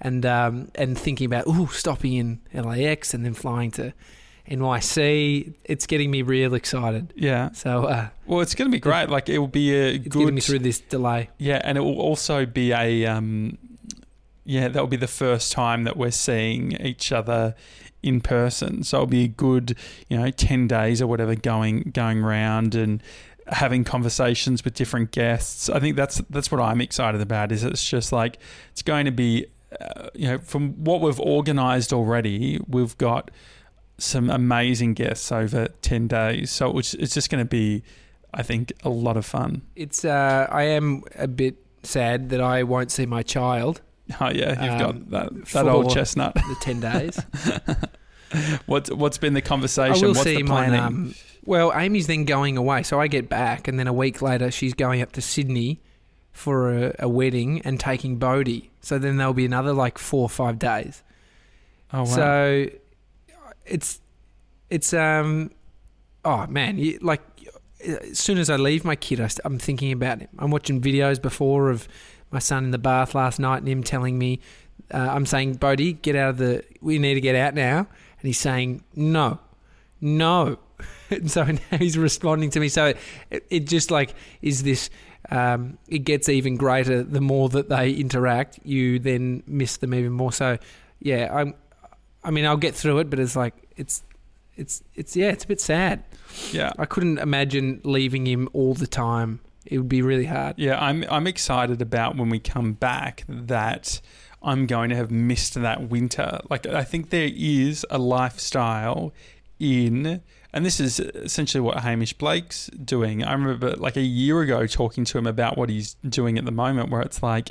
[0.00, 3.92] and um, and thinking about oh stopping in LAX and then flying to
[4.48, 5.54] NYC.
[5.64, 7.12] It's getting me real excited.
[7.16, 7.52] Yeah.
[7.52, 9.08] So uh, Well, it's going to be great.
[9.08, 10.20] Like, it will be a it's good.
[10.20, 11.30] getting me through this delay.
[11.38, 13.58] Yeah, and it will also be a um,
[14.44, 17.54] yeah, that will be the first time that we're seeing each other
[18.02, 18.84] in person.
[18.84, 19.76] So it'll be a good,
[20.08, 23.02] you know, ten days or whatever going going round and
[23.48, 25.68] having conversations with different guests.
[25.68, 27.50] I think that's that's what I'm excited about.
[27.52, 28.38] Is it's just like
[28.70, 29.46] it's going to be,
[29.80, 33.30] uh, you know, from what we've organised already, we've got
[33.98, 36.50] some amazing guests over ten days.
[36.50, 37.82] So it's it's just going to be,
[38.34, 39.62] I think, a lot of fun.
[39.74, 43.80] It's uh, I am a bit sad that I won't see my child
[44.20, 46.34] Oh yeah, you've Um, got that that old chestnut.
[46.34, 47.20] the ten days.
[48.66, 50.02] What's what's been the I conversation?
[50.08, 50.80] will what's see the planning?
[50.80, 54.50] Um, well, Amy's then going away, so I get back, and then a week later,
[54.50, 55.80] she's going up to Sydney
[56.36, 58.70] for a, a wedding and taking Bodhi.
[58.80, 61.02] So then there'll be another like four or five days.
[61.92, 62.04] oh wow.
[62.04, 62.70] So
[63.64, 64.00] it's
[64.70, 65.50] it's um
[66.24, 67.22] oh man, you, like
[67.84, 70.28] as soon as I leave my kid, I st- I'm thinking about him.
[70.38, 71.88] I'm watching videos before of
[72.30, 74.40] my son in the bath last night, and him telling me,
[74.92, 76.64] uh, "I'm saying, Bodhi, get out of the.
[76.80, 79.38] We need to get out now," and he's saying, "No,
[80.00, 80.58] no."
[81.10, 82.68] and so now he's responding to me.
[82.68, 82.92] So
[83.30, 84.90] it, it just like is this.
[85.30, 88.60] Um, it gets even greater the more that they interact.
[88.64, 90.32] You then miss them even more.
[90.32, 90.58] So,
[91.00, 91.54] yeah, I'm.
[92.22, 94.02] I mean, I'll get through it, but it's like it's,
[94.56, 96.02] it's, it's yeah, it's a bit sad.
[96.50, 99.40] yeah, I couldn't imagine leaving him all the time.
[99.64, 100.54] It would be really hard.
[100.58, 100.80] yeah.
[100.80, 104.00] I'm I'm excited about when we come back that
[104.42, 106.40] I'm going to have missed that winter.
[106.48, 109.12] Like I think there is a lifestyle
[109.58, 110.22] in.
[110.52, 113.22] And this is essentially what Hamish Blake's doing.
[113.24, 116.50] I remember like a year ago talking to him about what he's doing at the
[116.52, 117.50] moment, where it's like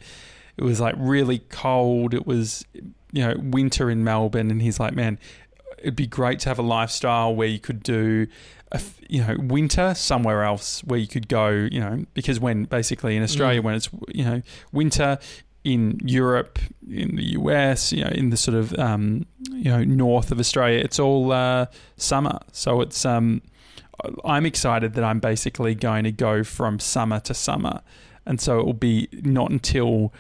[0.58, 2.14] it was like really cold.
[2.14, 2.66] It was
[3.12, 5.20] you know winter in Melbourne, and he's like, man,
[5.80, 8.28] it'd be great to have a lifestyle where you could do
[8.72, 13.16] a you know winter somewhere else where you could go you know because when basically
[13.16, 13.64] in Australia Mm.
[13.64, 15.20] when it's you know winter
[15.66, 20.32] in Europe in the US you know in the sort of um, you know north
[20.32, 21.66] of Australia it's all uh,
[21.98, 23.42] summer so it's um,
[24.24, 27.82] I'm excited that I'm basically going to go from summer to summer
[28.26, 30.14] and so it will be not until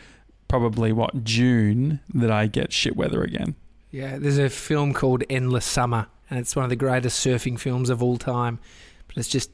[0.48, 3.56] probably what June that I get shit weather again
[3.92, 7.90] Yeah, there's a film called Endless Summer, and it's one of the greatest surfing films
[7.90, 8.60] of all time.
[9.08, 9.50] But it's just,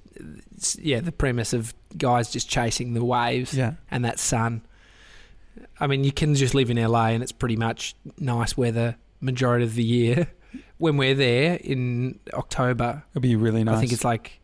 [0.56, 3.74] it's, yeah, the premise of guys just chasing the waves Yeah.
[3.92, 4.62] and that sun.
[5.80, 9.66] I mean, you can just live in LA and it's pretty much nice weather majority
[9.66, 10.28] of the year.
[10.78, 13.78] When we're there in October, it'll be really nice.
[13.78, 14.40] I think it's like,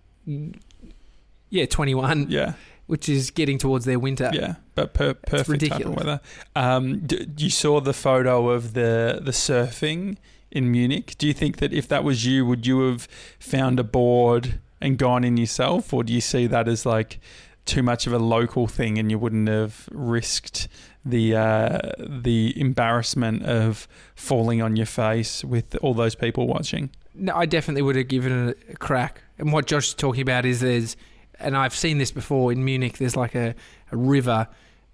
[1.49, 2.53] yeah, 21, yeah,
[2.85, 4.29] which is getting towards their winter.
[4.33, 6.21] yeah, but per- perfect type of weather.
[6.55, 10.17] Um, d- you saw the photo of the the surfing
[10.51, 11.15] in Munich.
[11.17, 13.07] Do you think that if that was you, would you have
[13.39, 17.19] found a board and gone in yourself, or do you see that as like
[17.65, 20.67] too much of a local thing and you wouldn't have risked
[21.09, 26.89] the uh, the embarrassment of falling on your face with all those people watching?
[27.13, 29.21] No, I definitely would have given it a crack.
[29.37, 30.95] And what Josh is talking about is there's,
[31.39, 32.97] and I've seen this before in Munich.
[32.97, 33.55] There's like a,
[33.91, 34.47] a river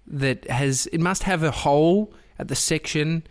[0.06, 3.26] that has it must have a hole at the section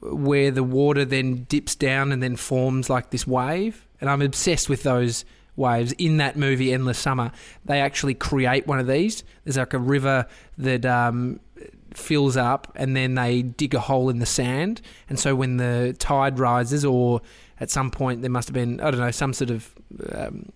[0.00, 3.86] where the water then dips down and then forms like this wave.
[4.00, 5.24] And I'm obsessed with those
[5.56, 5.92] waves.
[5.92, 7.32] In that movie Endless Summer,
[7.64, 9.24] they actually create one of these.
[9.44, 10.26] There's like a river
[10.58, 11.40] that um,
[11.94, 14.80] fills up and then they dig a hole in the sand.
[15.08, 17.20] And so when the tide rises or
[17.60, 19.74] at some point there must have been I don't know some sort of
[20.12, 20.52] um,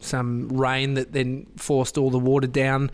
[0.00, 2.90] some rain that then forced all the water down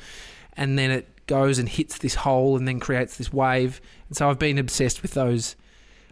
[0.57, 3.81] and then it goes and hits this hole and then creates this wave.
[4.09, 5.57] And so I've been obsessed with those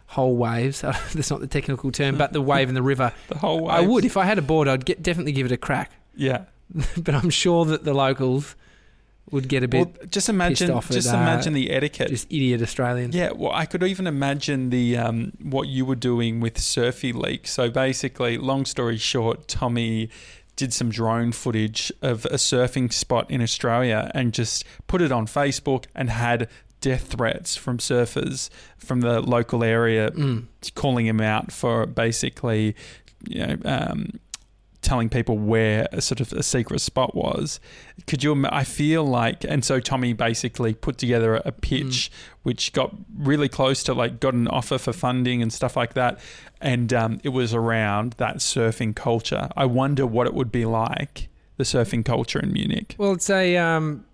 [0.06, 0.80] hole waves.
[0.80, 3.12] That's not the technical term, but the wave in the river.
[3.28, 4.68] The whole I would if I had a board.
[4.68, 5.92] I'd get, definitely give it a crack.
[6.14, 6.44] Yeah.
[6.96, 8.56] but I'm sure that the locals
[9.30, 12.08] would get a bit Well, just imagine, off at, just uh, imagine the etiquette.
[12.08, 13.14] just idiot Australians.
[13.14, 17.46] Yeah, well, I could even imagine the um, what you were doing with Surfy Leak.
[17.46, 20.08] So basically, long story short, Tommy
[20.56, 25.26] did some drone footage of a surfing spot in Australia and just put it on
[25.26, 26.48] Facebook and had
[26.80, 30.46] death threats from surfers from the local area Mm.
[30.74, 32.74] calling him out for basically,
[33.28, 34.18] you know, um,
[34.82, 37.60] telling people where a sort of a secret spot was.
[38.06, 38.46] Could you?
[38.48, 42.10] I feel like, and so Tommy basically put together a pitch
[42.42, 46.18] which got really close to like got an offer for funding and stuff like that,
[46.60, 49.48] and um, it was around that surfing culture.
[49.56, 52.94] I wonder what it would be like the surfing culture in Munich.
[52.98, 53.56] Well, it's a.
[53.56, 54.04] Um,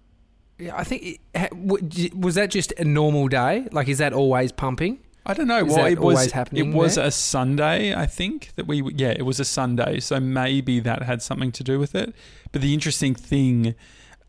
[0.59, 3.69] yeah, I think it, was that just a normal day.
[3.73, 5.01] Like, is that always pumping?
[5.27, 5.65] I don't know.
[5.65, 7.07] Well, that it was happening it was there?
[7.07, 11.23] a Sunday, I think that we yeah, it was a Sunday, so maybe that had
[11.23, 12.15] something to do with it.
[12.53, 13.75] But the interesting thing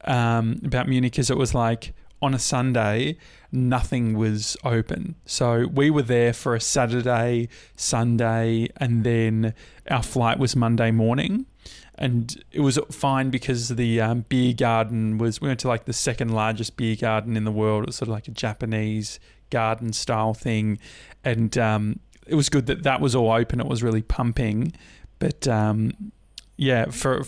[0.06, 3.18] um, about Munich is it was like on a Sunday,
[3.52, 5.16] nothing was open.
[5.26, 9.54] So we were there for a Saturday, Sunday, and then
[9.90, 11.46] our flight was Monday morning.
[11.98, 15.94] And it was fine because the um, beer garden was, we went to like the
[15.94, 17.84] second largest beer garden in the world.
[17.84, 19.20] It was sort of like a Japanese
[19.60, 20.78] garden style thing.
[21.24, 23.60] And um, it was good that that was all open.
[23.60, 24.74] It was really pumping.
[25.20, 25.92] But um,
[26.58, 27.24] yeah, for,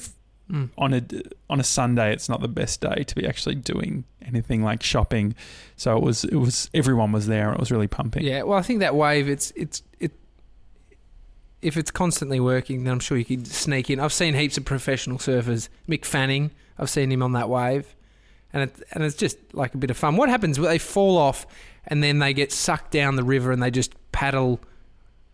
[0.50, 0.70] Mm.
[0.78, 1.02] on a
[1.50, 5.36] on a Sunday, it's not the best day to be actually doing anything like shopping.
[5.76, 7.52] So it was it was everyone was there.
[7.52, 8.24] It was really pumping.
[8.24, 8.44] Yeah.
[8.44, 9.28] Well, I think that wave.
[9.28, 10.14] It's it's it.
[11.62, 14.00] If it's constantly working, then I'm sure you could sneak in.
[14.00, 15.68] I've seen heaps of professional surfers.
[15.90, 17.94] Mick Fanning, I've seen him on that wave,
[18.54, 20.16] and it, and it's just like a bit of fun.
[20.16, 20.56] What happens?
[20.58, 21.46] They fall off,
[21.88, 24.60] and then they get sucked down the river, and they just paddle,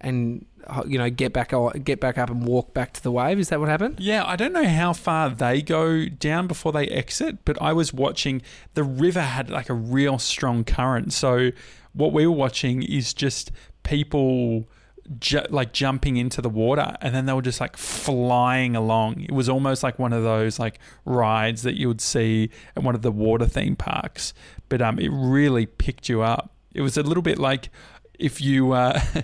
[0.02, 3.40] and uh, you know get back get back up and walk back to the wave.
[3.40, 4.00] Is that what happened?
[4.00, 7.94] Yeah, I don't know how far they go down before they exit, but I was
[7.94, 8.42] watching
[8.74, 11.14] the river had like a real strong current.
[11.14, 11.52] So
[11.94, 13.52] what we were watching is just
[13.84, 14.68] people
[15.20, 19.22] ju- like jumping into the water and then they were just like flying along.
[19.22, 22.96] It was almost like one of those like rides that you would see at one
[22.96, 24.34] of the water theme parks,
[24.70, 26.52] but um it really picked you up.
[26.74, 27.70] It was a little bit like
[28.18, 29.00] if you uh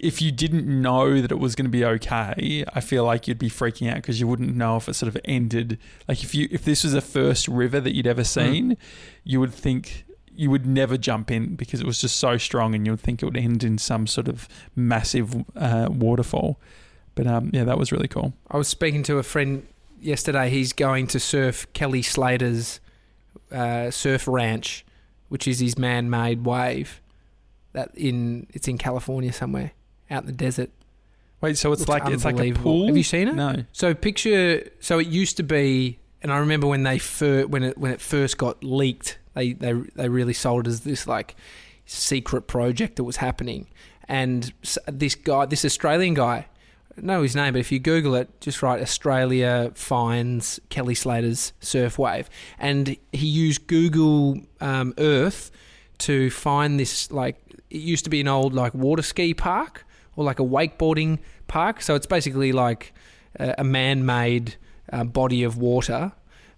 [0.00, 3.38] if you didn't know that it was going to be okay, I feel like you'd
[3.38, 5.78] be freaking out because you wouldn't know if it sort of ended.
[6.08, 8.78] Like if you if this was the first river that you'd ever seen,
[9.24, 10.06] you would think
[10.40, 13.22] you would never jump in because it was just so strong, and you would think
[13.22, 16.58] it would end in some sort of massive uh, waterfall.
[17.14, 18.32] But um, yeah, that was really cool.
[18.50, 19.66] I was speaking to a friend
[20.00, 20.48] yesterday.
[20.48, 22.80] He's going to surf Kelly Slater's
[23.52, 24.86] uh, surf ranch,
[25.28, 27.02] which is his man-made wave.
[27.74, 29.72] That in it's in California somewhere,
[30.10, 30.70] out in the desert.
[31.42, 32.86] Wait, so it's Looks like it's like a pool.
[32.86, 33.34] Have you seen it?
[33.34, 33.64] No.
[33.72, 34.70] So picture.
[34.80, 38.00] So it used to be, and I remember when they fir- when it when it
[38.00, 41.36] first got leaked, they they they really sold as this like
[41.86, 43.66] secret project that was happening.
[44.08, 44.52] And
[44.86, 46.46] this guy, this Australian guy,
[46.96, 51.98] know his name, but if you Google it, just write Australia finds Kelly Slater's surf
[51.98, 55.50] wave, and he used Google um, Earth
[55.98, 57.36] to find this like
[57.70, 61.80] it used to be an old like water ski park or like a wakeboarding park.
[61.82, 62.92] So it's basically like
[63.38, 64.56] a, a man-made
[64.92, 66.12] uh, body of water.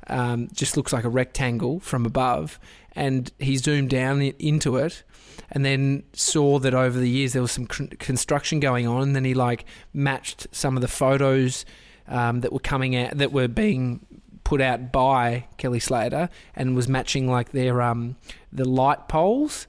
[0.08, 2.58] Um, just looks like a rectangle from above,
[2.94, 5.04] and he zoomed down into it,
[5.50, 9.24] and then saw that over the years there was some construction going on, and then
[9.24, 11.64] he like matched some of the photos
[12.08, 14.04] um, that were coming out that were being
[14.44, 18.16] put out by Kelly Slater, and was matching like their um,
[18.52, 19.66] the light poles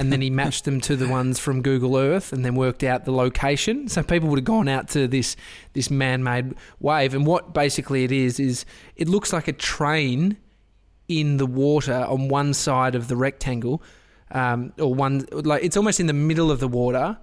[0.00, 3.04] and then he matched them to the ones from Google Earth, and then worked out
[3.04, 3.86] the location.
[3.86, 5.36] So people would have gone out to this
[5.74, 8.64] this man-made wave, and what basically it is is
[8.96, 10.38] it looks like a train
[11.06, 13.82] in the water on one side of the rectangle,
[14.30, 17.18] um, or one like it's almost in the middle of the water,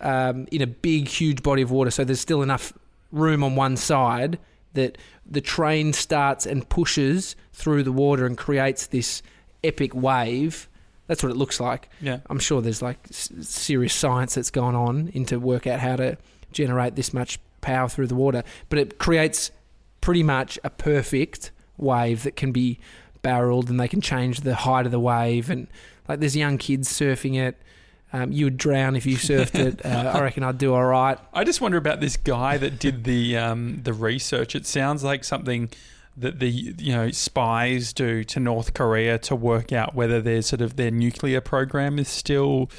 [0.00, 1.90] um, in a big huge body of water.
[1.90, 2.74] So there's still enough
[3.10, 4.38] room on one side
[4.74, 9.22] that the train starts and pushes through the water and creates this
[9.64, 10.68] epic wave.
[11.06, 11.88] That's what it looks like.
[12.00, 12.20] Yeah.
[12.30, 16.16] I'm sure there's like s- serious science that's gone on into work out how to
[16.52, 19.50] generate this much power through the water, but it creates
[20.00, 22.78] pretty much a perfect wave that can be
[23.22, 25.66] barreled and they can change the height of the wave and
[26.08, 27.56] like there's young kids surfing it.
[28.14, 29.80] Um, you would drown if you surfed it.
[29.86, 31.18] Uh, I reckon I'd do all right.
[31.32, 34.54] I just wonder about this guy that did the um, the research.
[34.54, 35.70] It sounds like something
[36.16, 40.60] that the you know spies do to North Korea to work out whether their sort
[40.60, 42.70] of their nuclear program is still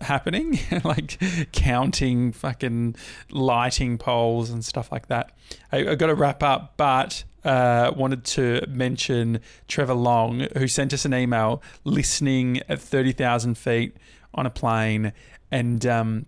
[0.00, 1.18] happening, like
[1.52, 2.96] counting fucking
[3.30, 5.32] lighting poles and stuff like that.
[5.70, 7.24] I, I got to wrap up, but.
[7.44, 13.96] Uh, wanted to mention Trevor Long, who sent us an email listening at 30,000 feet
[14.32, 15.12] on a plane
[15.50, 16.26] and um,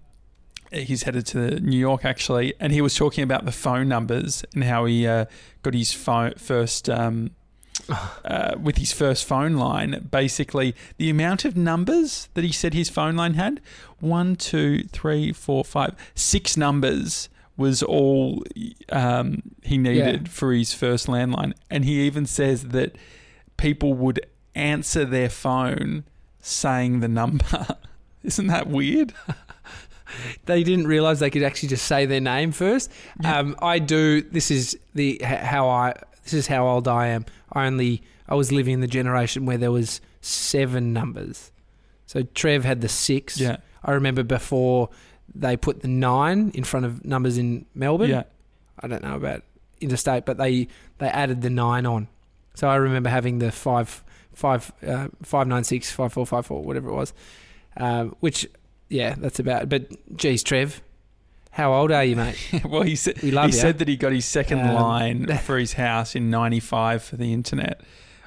[0.74, 4.64] he's headed to New York actually, and he was talking about the phone numbers and
[4.64, 5.26] how he uh,
[5.62, 7.30] got his phone first um,
[8.24, 10.08] uh, with his first phone line.
[10.10, 13.60] Basically, the amount of numbers that he said his phone line had
[14.00, 18.42] one, two, three, four, five, six numbers was all
[18.90, 20.28] um, he needed Yeah.
[20.28, 22.96] for his first landline, and he even says that
[23.56, 26.04] people would answer their phone
[26.40, 27.76] saying the number.
[28.24, 29.12] Isn't that weird?
[30.44, 32.90] They didn't realize they could actually just say their name first.
[33.22, 33.38] Yeah.
[33.38, 34.20] Um, I do.
[34.20, 35.94] This is the how I.
[36.24, 37.24] This is how old I am.
[37.52, 38.02] I only.
[38.28, 41.52] I was living in the generation where there was seven numbers.
[42.06, 43.38] So Trev had the six.
[43.38, 43.58] Yeah.
[43.82, 44.90] I remember before
[45.34, 48.10] they put the nine in front of numbers in Melbourne.
[48.10, 48.24] Yeah.
[48.80, 49.42] I don't know about
[49.80, 52.08] interstate, but they they added the nine on.
[52.54, 56.62] So I remember having the five five uh, five nine six five four five four
[56.62, 57.12] whatever it was,
[57.76, 58.46] um, which
[58.88, 59.68] yeah, that's about.
[59.68, 60.82] But geez, Trev,
[61.50, 62.36] how old are you, mate?
[62.64, 63.48] well, he said he ya.
[63.50, 67.32] said that he got his second Um, line for his house in '95 for the
[67.32, 67.80] internet,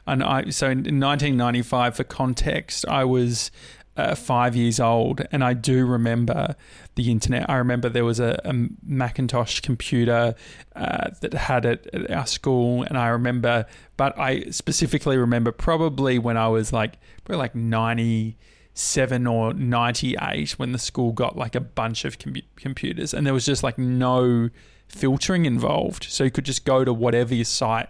[0.05, 3.51] and I so in, in 1995 for context, I was
[3.97, 6.55] uh, five years old, and I do remember
[6.95, 7.49] the internet.
[7.49, 8.53] I remember there was a, a
[8.85, 10.35] Macintosh computer
[10.75, 13.65] uh, that had it at our school, and I remember,
[13.97, 18.37] but I specifically remember probably when I was like probably like 90
[18.77, 23.33] seven or 98 when the school got like a bunch of com- computers and there
[23.33, 24.49] was just like no
[24.87, 26.05] filtering involved.
[26.09, 27.89] So you could just go to whatever your site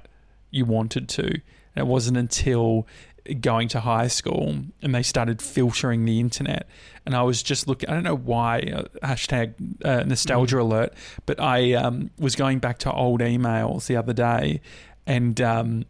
[0.49, 1.25] you wanted to.
[1.25, 1.41] And
[1.75, 2.87] it wasn't until
[3.41, 6.65] going to high school and they started filtering the internet
[7.05, 10.93] and i was just looking i don't know why uh, hashtag uh, nostalgia alert
[11.25, 14.61] but i um, was going back to old emails the other day
[15.05, 15.83] and um,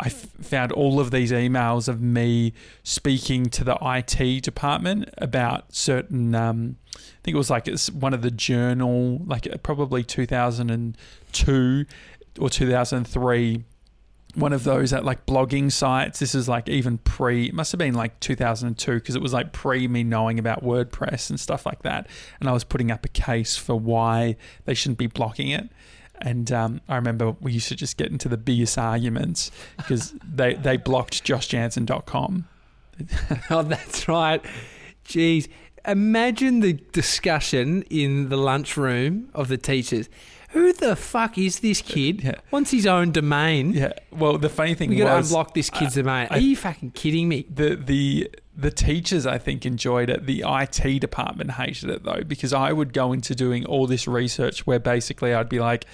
[0.00, 2.52] I found all of these emails of me
[2.84, 6.34] speaking to the IT department about certain.
[6.34, 11.86] Um, I think it was like it's one of the journal, like uh, probably 2002
[12.38, 13.64] or 2003.
[14.34, 16.20] One of those at like blogging sites.
[16.20, 17.46] This is like even pre.
[17.46, 21.28] It must have been like 2002 because it was like pre me knowing about WordPress
[21.28, 22.06] and stuff like that.
[22.38, 25.68] And I was putting up a case for why they shouldn't be blocking it.
[26.20, 30.54] And um, I remember we used to just get into the biggest arguments because they,
[30.54, 32.48] they blocked joshjanssen.com.
[33.50, 34.44] oh, that's right.
[35.04, 35.48] Jeez,
[35.86, 40.08] imagine the discussion in the lunchroom of the teachers.
[40.50, 42.24] Who the fuck is this kid?
[42.24, 42.36] Yeah.
[42.50, 43.72] Wants his own domain.
[43.72, 43.92] Yeah.
[44.10, 46.26] Well, the funny thing was We got to was unblock this kid's domain.
[46.30, 47.44] Are I- you fucking kidding me?
[47.50, 50.26] the the the teachers I think enjoyed it.
[50.26, 54.66] The IT department hated it though because I would go into doing all this research
[54.66, 55.86] where basically I'd be like,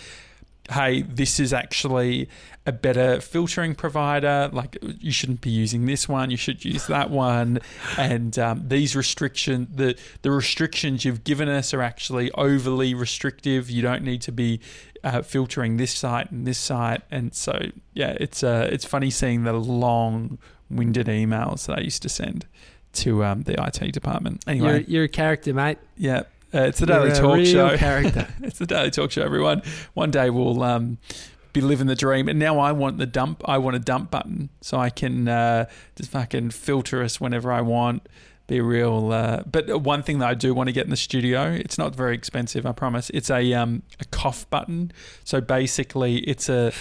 [0.71, 2.27] "Hey, this is actually
[2.65, 4.49] a better filtering provider.
[4.51, 6.31] Like, you shouldn't be using this one.
[6.31, 7.59] You should use that one."
[7.99, 13.69] And um, these restriction the the restrictions you've given us are actually overly restrictive.
[13.71, 14.61] You don't need to be
[15.05, 17.03] uh, filtering this site and this site.
[17.11, 17.61] And so,
[17.93, 20.39] yeah, it's uh, it's funny seeing the long
[20.75, 22.47] winded emails that I used to send
[22.95, 24.43] to um, the IT department.
[24.47, 25.79] You're, Anyway, you're a character, mate.
[25.97, 26.23] yeah,
[26.55, 27.77] uh, it's the You're Daily Talk Show.
[27.77, 28.29] character.
[28.43, 29.63] it's the Daily Talk Show, everyone.
[29.95, 30.99] One day we'll um,
[31.53, 32.29] be living the dream.
[32.29, 33.43] And now I want the dump.
[33.47, 35.67] I want a dump button so I can uh,
[35.97, 38.09] just fucking filter us whenever I want.
[38.47, 39.11] Be real.
[39.11, 41.97] Uh, but one thing that I do want to get in the studio, it's not
[41.97, 43.11] very expensive, I promise.
[43.15, 44.93] It's a um, a cough button.
[45.25, 46.73] So basically, it's a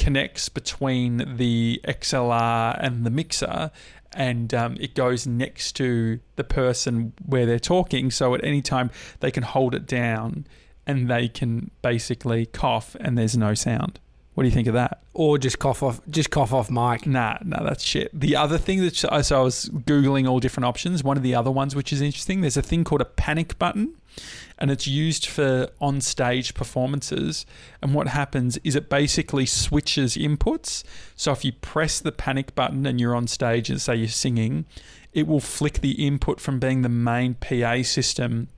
[0.00, 3.70] connects between the XLR and the mixer.
[4.12, 8.90] And um, it goes next to the person where they're talking, so at any time
[9.20, 10.46] they can hold it down
[10.86, 14.00] and they can basically cough and there's no sound.
[14.34, 15.02] What do you think of that?
[15.20, 17.04] or just cough off, just cough off Mike.
[17.06, 18.10] Nah, nah, that's shit.
[18.18, 21.04] The other thing that so I was googling all different options.
[21.04, 23.96] One of the other ones which is interesting, there's a thing called a panic button,
[24.56, 27.44] and it's used for on-stage performances.
[27.82, 30.84] And what happens is it basically switches inputs.
[31.16, 34.64] So if you press the panic button and you're on stage and say you're singing,
[35.12, 38.48] it will flick the input from being the main PA system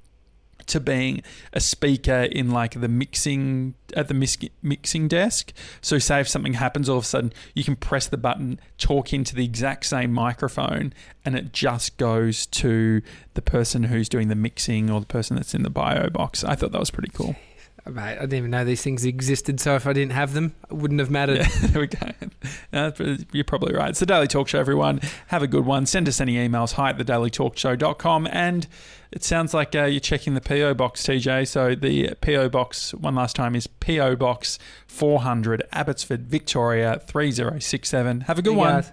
[0.66, 5.52] to being a speaker in like the mixing at the mis- mixing desk.
[5.80, 9.12] So say if something happens all of a sudden, you can press the button, talk
[9.12, 10.92] into the exact same microphone,
[11.24, 13.02] and it just goes to
[13.34, 16.44] the person who's doing the mixing or the person that's in the bio box.
[16.44, 17.36] I thought that was pretty cool.
[17.84, 19.58] Mate, I didn't even know these things existed.
[19.58, 21.38] So if I didn't have them, it wouldn't have mattered.
[21.38, 23.24] Yeah, there we go.
[23.32, 23.90] You're probably right.
[23.90, 25.00] It's the Daily Talk Show, everyone.
[25.28, 25.86] Have a good one.
[25.86, 26.74] Send us any emails.
[26.74, 28.28] Hi at thedailytalkshow.com.
[28.30, 28.68] And
[29.12, 30.74] it sounds like uh, you're checking the P.O.
[30.74, 31.46] box, TJ.
[31.46, 32.48] So the P.O.
[32.48, 34.16] box, one last time, is P.O.
[34.16, 38.22] Box 400, Abbotsford, Victoria 3067.
[38.22, 38.84] Have a good Hey, one.